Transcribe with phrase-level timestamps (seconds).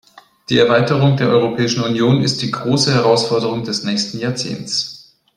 [0.49, 5.13] Die Erweiterung der Europäischen Union ist die große Herausforderung des nächsten Jahrzehnts.